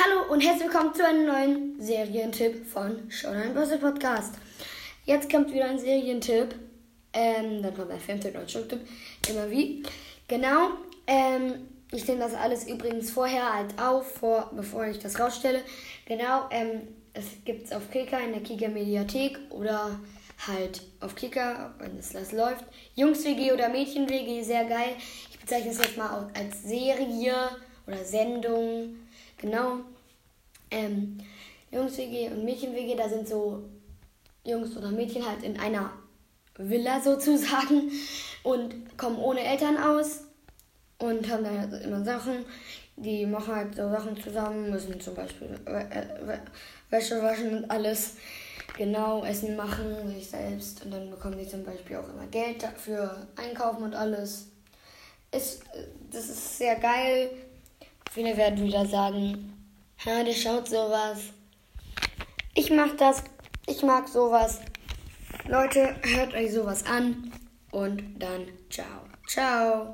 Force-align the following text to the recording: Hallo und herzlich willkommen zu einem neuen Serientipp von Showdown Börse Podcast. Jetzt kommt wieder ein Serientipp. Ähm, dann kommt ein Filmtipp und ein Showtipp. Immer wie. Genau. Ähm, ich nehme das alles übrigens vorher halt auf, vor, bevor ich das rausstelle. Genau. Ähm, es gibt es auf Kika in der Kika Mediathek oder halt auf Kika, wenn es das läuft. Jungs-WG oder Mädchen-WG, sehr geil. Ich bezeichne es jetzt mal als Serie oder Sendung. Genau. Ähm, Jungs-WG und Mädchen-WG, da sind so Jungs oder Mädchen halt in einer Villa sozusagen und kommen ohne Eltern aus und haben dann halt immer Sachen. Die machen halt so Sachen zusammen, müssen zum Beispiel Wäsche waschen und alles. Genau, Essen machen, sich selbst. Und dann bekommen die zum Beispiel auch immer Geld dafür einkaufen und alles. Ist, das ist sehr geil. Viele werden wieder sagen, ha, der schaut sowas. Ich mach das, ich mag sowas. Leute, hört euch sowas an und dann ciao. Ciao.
Hallo 0.00 0.32
und 0.32 0.40
herzlich 0.40 0.68
willkommen 0.68 0.94
zu 0.94 1.04
einem 1.04 1.26
neuen 1.26 1.80
Serientipp 1.80 2.64
von 2.64 3.10
Showdown 3.10 3.52
Börse 3.52 3.78
Podcast. 3.78 4.36
Jetzt 5.04 5.28
kommt 5.28 5.52
wieder 5.52 5.64
ein 5.64 5.78
Serientipp. 5.80 6.54
Ähm, 7.12 7.64
dann 7.64 7.74
kommt 7.74 7.90
ein 7.90 7.98
Filmtipp 7.98 8.36
und 8.36 8.42
ein 8.42 8.48
Showtipp. 8.48 8.78
Immer 9.28 9.50
wie. 9.50 9.82
Genau. 10.28 10.70
Ähm, 11.04 11.66
ich 11.90 12.06
nehme 12.06 12.20
das 12.20 12.34
alles 12.34 12.68
übrigens 12.68 13.10
vorher 13.10 13.52
halt 13.52 13.76
auf, 13.80 14.18
vor, 14.20 14.52
bevor 14.54 14.86
ich 14.86 15.00
das 15.00 15.18
rausstelle. 15.18 15.62
Genau. 16.06 16.46
Ähm, 16.52 16.82
es 17.12 17.24
gibt 17.44 17.66
es 17.66 17.72
auf 17.72 17.90
Kika 17.90 18.18
in 18.18 18.34
der 18.34 18.42
Kika 18.42 18.68
Mediathek 18.68 19.36
oder 19.50 19.98
halt 20.46 20.80
auf 21.00 21.16
Kika, 21.16 21.74
wenn 21.80 21.98
es 21.98 22.10
das 22.10 22.30
läuft. 22.30 22.64
Jungs-WG 22.94 23.50
oder 23.50 23.68
Mädchen-WG, 23.68 24.44
sehr 24.44 24.64
geil. 24.66 24.94
Ich 25.32 25.40
bezeichne 25.40 25.72
es 25.72 25.78
jetzt 25.78 25.96
mal 25.96 26.30
als 26.34 26.62
Serie 26.62 27.34
oder 27.88 28.04
Sendung. 28.04 28.96
Genau. 29.38 29.78
Ähm, 30.70 31.18
Jungs-WG 31.70 32.28
und 32.28 32.44
Mädchen-WG, 32.44 32.94
da 32.94 33.08
sind 33.08 33.26
so 33.26 33.62
Jungs 34.44 34.76
oder 34.76 34.90
Mädchen 34.90 35.26
halt 35.26 35.42
in 35.42 35.58
einer 35.58 35.90
Villa 36.56 37.00
sozusagen 37.00 37.90
und 38.42 38.96
kommen 38.96 39.18
ohne 39.18 39.40
Eltern 39.40 39.76
aus 39.76 40.24
und 40.98 41.28
haben 41.28 41.44
dann 41.44 41.58
halt 41.58 41.84
immer 41.84 42.04
Sachen. 42.04 42.44
Die 42.96 43.26
machen 43.26 43.54
halt 43.54 43.76
so 43.76 43.88
Sachen 43.88 44.20
zusammen, 44.20 44.70
müssen 44.70 45.00
zum 45.00 45.14
Beispiel 45.14 45.48
Wäsche 46.90 47.22
waschen 47.22 47.58
und 47.58 47.70
alles. 47.70 48.16
Genau, 48.76 49.24
Essen 49.24 49.56
machen, 49.56 50.08
sich 50.14 50.28
selbst. 50.28 50.84
Und 50.84 50.92
dann 50.92 51.10
bekommen 51.10 51.38
die 51.38 51.48
zum 51.48 51.64
Beispiel 51.64 51.96
auch 51.96 52.08
immer 52.08 52.26
Geld 52.26 52.62
dafür 52.62 53.26
einkaufen 53.36 53.84
und 53.84 53.94
alles. 53.94 54.46
Ist, 55.30 55.62
das 56.10 56.28
ist 56.28 56.58
sehr 56.58 56.76
geil. 56.76 57.30
Viele 58.18 58.36
werden 58.36 58.64
wieder 58.64 58.84
sagen, 58.84 59.54
ha, 60.04 60.24
der 60.24 60.32
schaut 60.32 60.66
sowas. 60.66 61.18
Ich 62.52 62.68
mach 62.68 62.96
das, 62.96 63.22
ich 63.68 63.80
mag 63.84 64.08
sowas. 64.08 64.58
Leute, 65.46 65.94
hört 66.02 66.34
euch 66.34 66.52
sowas 66.52 66.84
an 66.84 67.30
und 67.70 68.02
dann 68.18 68.48
ciao. 68.70 69.06
Ciao. 69.28 69.86